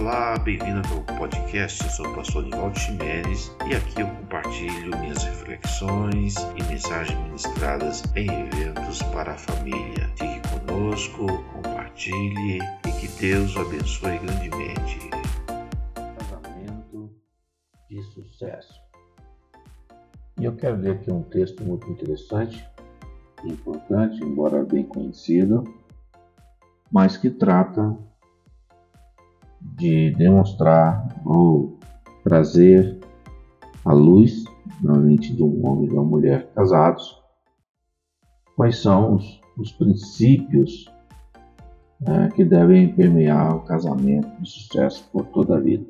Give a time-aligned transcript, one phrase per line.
[0.00, 1.82] Olá, bem-vindo ao podcast.
[1.82, 8.04] Eu sou o pastor Nivaldo Ximenes e aqui eu compartilho minhas reflexões e mensagens ministradas
[8.14, 10.08] em eventos para a família.
[10.14, 15.10] Fique conosco, compartilhe e que Deus o abençoe grandemente.
[16.16, 17.10] Casamento
[17.90, 18.80] de sucesso.
[20.38, 22.64] E eu quero ler aqui um texto muito interessante,
[23.44, 25.64] importante, embora bem conhecido,
[26.88, 27.98] mas que trata
[29.76, 31.78] de demonstrar ou
[32.24, 32.98] trazer
[33.84, 34.44] à luz
[34.82, 37.18] na mente de um homem e de uma mulher casados
[38.58, 40.90] quais são os, os princípios
[42.00, 45.86] né, que devem permear o casamento de sucesso por toda a vida.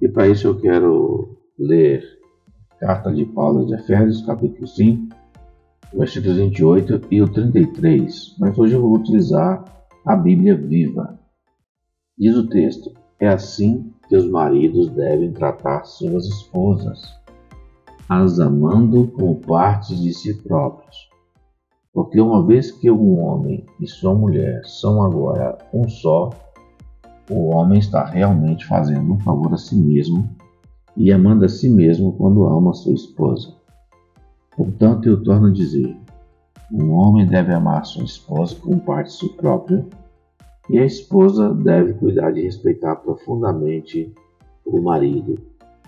[0.00, 2.02] E para isso eu quero ler
[2.72, 5.14] a carta de Paulo aos Efésios, capítulo 5,
[5.94, 9.64] versículos 28 e o 33, mas hoje eu vou utilizar
[10.04, 11.18] a Bíblia viva.
[12.18, 17.14] Diz o texto: É assim que os maridos devem tratar suas esposas,
[18.08, 21.10] as amando como partes de si próprios.
[21.92, 26.30] Porque uma vez que um homem e sua mulher são agora um só,
[27.30, 30.26] o homem está realmente fazendo um favor a si mesmo
[30.96, 33.54] e amando a si mesmo quando ama sua esposa.
[34.56, 35.94] Portanto, eu torno a dizer:
[36.72, 39.86] um homem deve amar sua esposa como parte de si próprio
[40.70, 44.14] e a esposa deve cuidar de respeitar profundamente
[44.64, 45.36] o marido,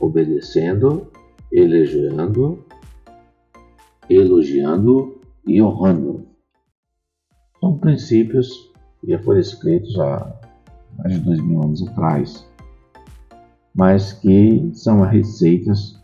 [0.00, 1.06] obedecendo,
[1.52, 2.64] elogiando,
[4.08, 6.26] elogiando e honrando.
[7.60, 10.34] São princípios que já foram escritos há
[10.96, 12.48] mais de dois mil anos atrás,
[13.74, 16.00] mas que são as receitas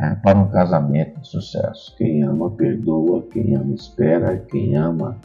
[0.00, 1.94] é, para um casamento de sucesso.
[1.98, 5.20] Quem ama perdoa, quem ama espera, quem ama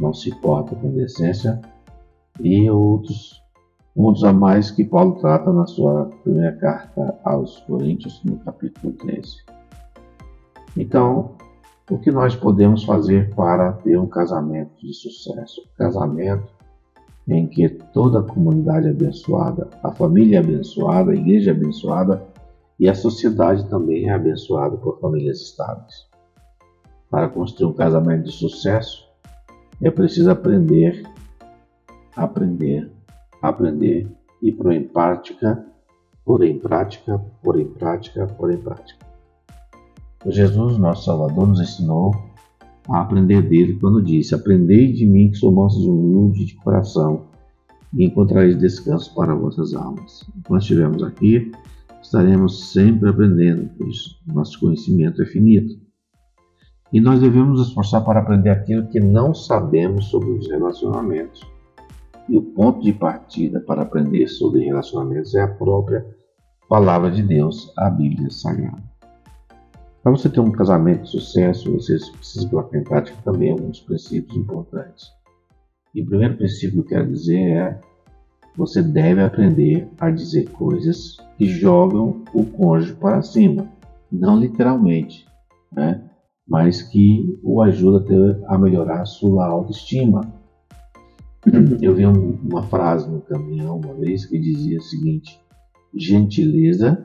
[0.00, 1.60] não se porta com decência
[2.42, 3.40] e outros
[3.94, 9.36] pontos a mais que Paulo trata na sua primeira carta aos Coríntios, no capítulo 13.
[10.76, 11.36] Então,
[11.90, 15.60] o que nós podemos fazer para ter um casamento de sucesso?
[15.60, 16.48] Um casamento
[17.28, 22.24] em que toda a comunidade é abençoada, a família é abençoada, a igreja é abençoada
[22.80, 26.08] e a sociedade também é abençoada por famílias estáveis.
[27.10, 29.06] Para construir um casamento de sucesso,
[29.80, 31.04] é preciso aprender
[32.16, 32.90] aprender,
[33.40, 34.08] aprender
[34.42, 35.64] e pôr em prática,
[36.24, 39.06] pôr em prática, pôr em prática, pôr em prática.
[40.26, 42.12] Jesus, nosso Salvador, nos ensinou
[42.88, 47.26] a aprender dele quando disse: Aprendei de mim que sou manso e humilde de coração,
[47.94, 50.24] e encontrareis descanso para vossas almas.
[50.36, 51.50] Enquanto estivermos aqui,
[52.02, 55.80] estaremos sempre aprendendo, pois nosso conhecimento é finito.
[56.92, 61.42] E nós devemos nos esforçar para aprender aquilo que não sabemos sobre os relacionamentos
[62.28, 66.04] e o ponto de partida para aprender sobre relacionamentos é a própria
[66.68, 68.82] Palavra de Deus, a Bíblia Sagrada.
[70.02, 74.36] Para você ter um casamento de sucesso, você precisa colocar em prática também alguns princípios
[74.36, 75.08] importantes.
[75.94, 77.80] E o primeiro princípio que eu quero dizer é
[78.56, 83.68] você deve aprender a dizer coisas que jogam o cônjuge para cima,
[84.10, 85.26] não literalmente,
[85.70, 86.02] né?
[86.48, 90.22] mas que o ajuda a melhorar a sua autoestima,
[91.80, 95.40] eu vi um, uma frase no caminhão uma vez que dizia o seguinte:
[95.94, 97.04] gentileza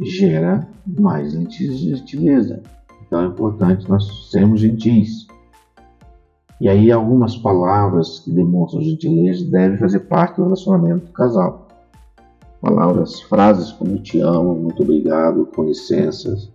[0.00, 2.62] gera mais gentileza.
[3.06, 5.26] Então é importante nós sermos gentis.
[6.60, 11.68] E aí algumas palavras que demonstram gentileza devem fazer parte do relacionamento do casal.
[12.60, 16.52] Palavras, frases como te amo, muito obrigado, com licenças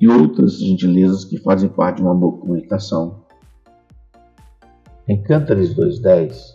[0.00, 3.21] e outras gentilezas que fazem parte de uma boa comunicação.
[5.08, 6.52] Em Cântares 2,10,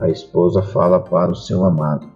[0.00, 2.08] a esposa fala para o seu amado.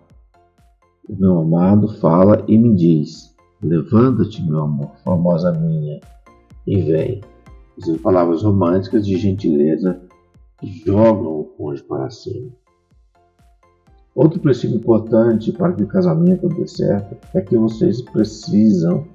[1.09, 6.01] O meu amado fala e me diz: Levanta-te, meu amor, formosa minha,
[6.67, 7.21] e vem.
[7.79, 10.01] São palavras românticas de gentileza
[10.59, 12.51] que jogam o cônjuge para cima.
[14.17, 19.07] Outro princípio importante para que o casamento dê certo é que vocês precisam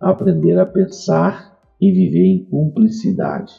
[0.00, 3.54] aprender a pensar e viver em cumplicidade.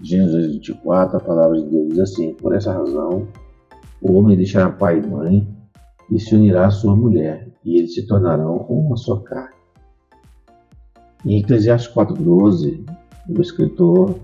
[0.00, 3.26] Gênesis 24, a palavra de Deus diz assim: Por essa razão,
[4.02, 5.48] o homem deixará pai e mãe
[6.10, 9.56] e se unirá à sua mulher, e eles se tornarão uma só carne.
[11.24, 12.84] Em Eclesiastes 4,12,
[13.28, 14.14] o escritor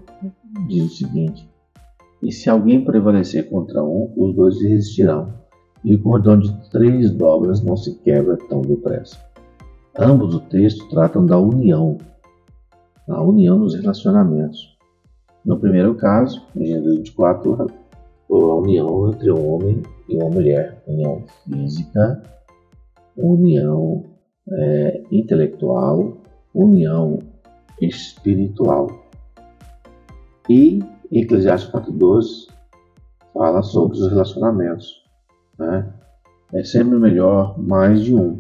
[0.69, 1.49] diz o seguinte:
[2.23, 5.33] E se alguém prevalecer contra um, os dois resistirão,
[5.83, 9.19] e o cordão de três dobras não se quebra tão depressa.
[9.99, 11.97] Ambos o texto tratam da união,
[13.09, 14.72] a união nos relacionamentos.
[15.45, 17.67] No primeiro caso, em Gênesis 24,
[18.31, 22.23] a união entre um homem e uma mulher, união física,
[23.17, 24.05] união
[24.49, 26.17] é, intelectual,
[26.55, 27.19] união
[27.81, 28.89] espiritual.
[30.49, 30.81] E
[31.11, 32.49] Eclesiastes 4.12
[33.35, 35.03] fala sobre os relacionamentos.
[35.59, 35.93] Né?
[36.53, 38.39] É sempre melhor mais de um.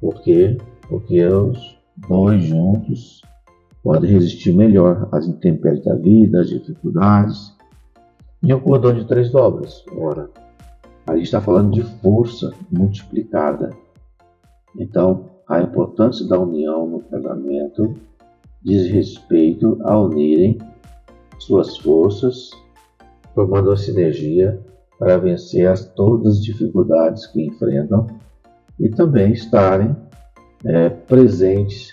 [0.00, 0.56] Por quê?
[0.88, 1.78] Porque os
[2.08, 3.22] dois juntos
[3.82, 7.52] podem resistir melhor às intempéries da vida, às dificuldades.
[8.42, 9.84] E o cordão de três dobras.
[9.96, 10.30] Ora,
[11.06, 13.70] a gente está falando de força multiplicada.
[14.78, 17.94] Então, a importância da união no casamento
[18.62, 20.58] diz respeito a unirem
[21.38, 22.50] suas forças,
[23.34, 24.60] formando uma sinergia
[24.98, 28.06] para vencer as, todas as dificuldades que enfrentam
[28.78, 29.96] e também estarem
[30.64, 31.90] é, presentes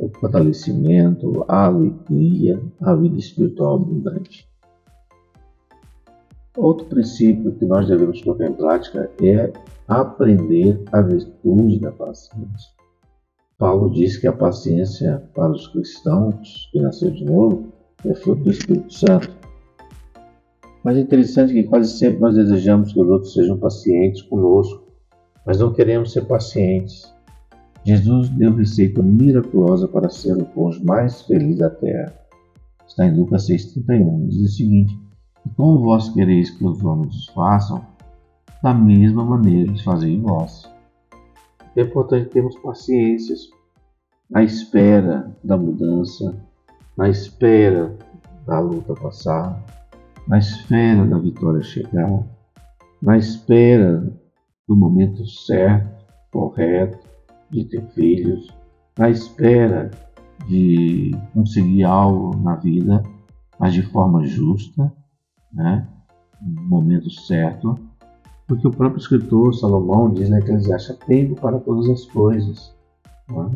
[0.00, 4.48] o fortalecimento, a alegria, a vida espiritual abundante.
[6.56, 9.52] Outro princípio que nós devemos colocar em prática é
[9.86, 12.70] aprender a virtude da paciência.
[13.58, 17.72] Paulo diz que a paciência para os cristãos que nasceram de novo
[18.06, 19.30] é fruto do Espírito Santo.
[20.82, 24.82] Mas é interessante que quase sempre nós desejamos que os outros sejam pacientes conosco,
[25.44, 27.14] mas não queremos ser pacientes.
[27.84, 32.14] Jesus deu receita miraculosa para ser o cônjuge mais feliz da terra.
[32.86, 34.28] Está em Lucas 6,31.
[34.28, 34.98] Diz o seguinte:
[35.46, 37.84] E como vós quereis que os homens os façam,
[38.62, 40.70] da mesma maneira eles fazem vós.
[41.74, 43.34] É importante termos paciência
[44.28, 46.34] na espera da mudança,
[46.96, 47.96] na espera
[48.46, 49.58] da luta passar,
[50.28, 52.22] na espera da vitória chegar,
[53.00, 54.12] na espera
[54.68, 57.09] do momento certo, correto
[57.50, 58.48] de ter filhos,
[58.98, 59.90] na espera
[60.46, 63.02] de conseguir algo na vida,
[63.58, 64.92] mas de forma justa,
[65.52, 65.86] né?
[66.40, 67.78] no momento certo,
[68.46, 72.74] porque o próprio escritor Salomão diz né, que eles acham tempo para todas as coisas.
[73.28, 73.50] Né?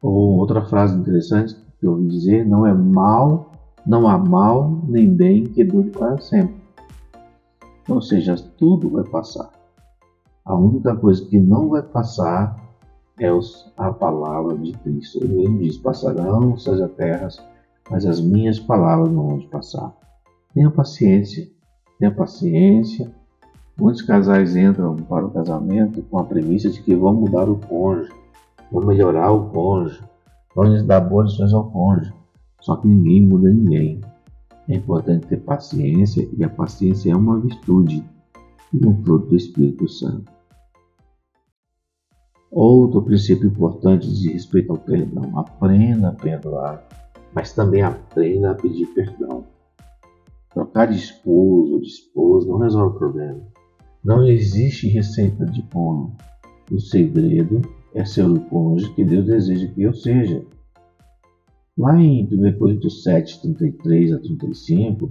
[0.00, 3.52] Ou outra frase interessante que eu ouvi dizer, não é mal,
[3.86, 6.62] não há mal nem bem que dure para sempre.
[7.88, 9.50] Ou seja, tudo vai passar.
[10.44, 12.56] A única coisa que não vai passar
[13.18, 13.28] é
[13.76, 15.22] a palavra de Cristo.
[15.22, 17.42] Ele diz: Passarão essas terras,
[17.90, 19.92] mas as minhas palavras não vão passar.
[20.54, 21.48] Tenha paciência,
[21.98, 23.12] tenha paciência.
[23.78, 28.12] Muitos casais entram para o casamento com a premissa de que vão mudar o cônjuge,
[28.70, 30.02] vão melhorar o cônjuge,
[30.54, 32.12] vão dar boas lições ao cônjuge.
[32.60, 34.00] Só que ninguém muda ninguém.
[34.68, 38.04] É importante ter paciência e a paciência é uma virtude
[38.72, 40.31] e um fruto do Espírito Santo.
[42.52, 45.38] Outro princípio importante diz respeito ao perdão.
[45.38, 46.86] Aprenda a perdoar,
[47.34, 49.46] mas também aprenda a pedir perdão.
[50.52, 53.40] Trocar de esposo ou de esposa não resolve o problema.
[54.04, 56.12] Não existe receita de bolo.
[56.70, 57.62] O segredo
[57.94, 60.44] é ser o cônjuge que Deus deseja que eu seja.
[61.78, 65.10] Lá em 1 Coríntios 7, 33 a 35,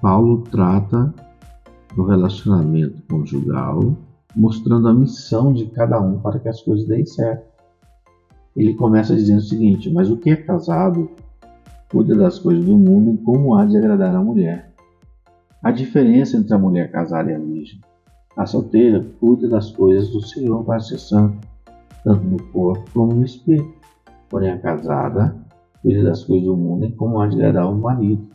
[0.00, 1.12] Paulo trata
[1.96, 3.96] do relacionamento conjugal,
[4.34, 7.44] mostrando a missão de cada um para que as coisas deem certo.
[8.56, 11.10] Ele começa dizendo o seguinte: Mas o que é casado
[11.90, 14.72] cuida das coisas do mundo e como há de agradar a mulher.
[15.62, 17.80] A diferença entre a mulher casada e a virgem.
[18.36, 21.38] A solteira cuida das coisas do Senhor para ser santo,
[22.02, 23.72] tanto no corpo como no espírito.
[24.28, 25.36] Porém, a casada
[25.80, 28.26] cuide das coisas do mundo e como há de agradar o marido.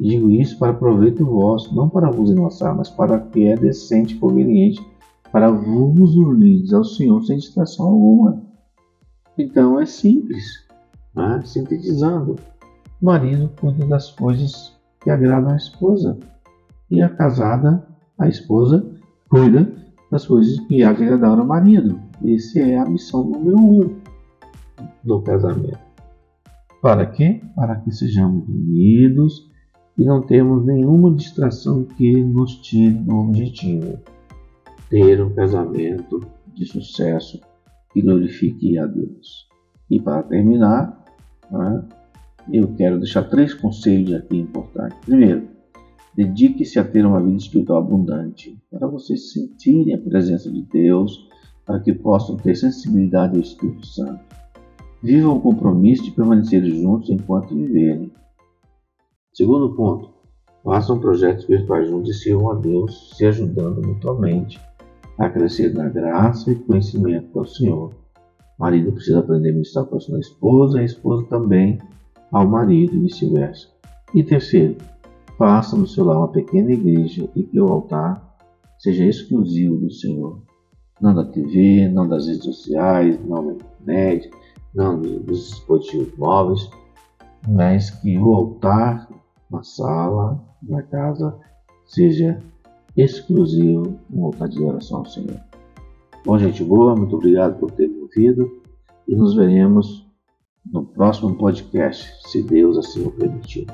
[0.00, 4.18] Digo isso para proveito vosso, não para vos enlaçar, mas para que é decente e
[4.18, 4.80] conveniente,
[5.32, 8.42] para vos unirdes ao Senhor sem distração alguma.
[9.36, 10.66] Então é simples,
[11.14, 11.40] né?
[11.44, 12.36] sintetizando.
[13.00, 16.18] O marido cuida das coisas que agradam a esposa,
[16.90, 17.86] e a casada,
[18.18, 18.84] a esposa,
[19.28, 19.72] cuida
[20.10, 22.00] das coisas que agradam ao marido.
[22.24, 23.96] Essa é a missão número um
[25.04, 25.78] do casamento.
[26.80, 27.40] Para quê?
[27.54, 29.50] Para que sejamos unidos
[29.96, 33.98] e não temos nenhuma distração que nos tire do objetivo.
[34.90, 36.20] Ter um casamento
[36.54, 37.40] de sucesso
[37.92, 39.46] que glorifique a Deus.
[39.90, 41.04] E para terminar,
[41.50, 41.84] né,
[42.50, 44.98] eu quero deixar três conselhos aqui importantes.
[45.04, 45.46] Primeiro,
[46.16, 51.28] dedique-se a ter uma vida espiritual abundante, para vocês sentirem a presença de Deus,
[51.66, 54.24] para que possam ter sensibilidade ao Espírito Santo.
[55.02, 58.10] Vivam o compromisso de permanecer juntos enquanto viverem.
[59.34, 60.10] Segundo ponto,
[60.64, 64.58] façam projetos virtuais juntos e sirvam a Deus, se ajudando mutuamente
[65.18, 67.92] a crescer na graça e conhecimento do Senhor.
[68.58, 71.78] Marido precisa aprender a ministrar para a sua esposa, a esposa também
[72.32, 73.68] ao marido e vice-versa.
[74.14, 74.76] E terceiro,
[75.36, 78.36] faça no seu lar uma pequena igreja e que o altar
[78.78, 80.42] seja exclusivo do Senhor.
[81.00, 84.30] Não da TV, não das redes sociais, não da internet,
[84.74, 86.70] não dos dispositivos móveis,
[87.46, 89.08] mas que o altar
[89.50, 91.38] na sala, na casa,
[91.86, 92.42] seja
[92.98, 95.40] exclusivo um altar de oração ao Senhor.
[96.26, 98.60] Bom, gente boa, muito obrigado por ter me ouvido
[99.06, 100.04] e nos veremos
[100.66, 103.66] no próximo podcast, se Deus assim o permitir.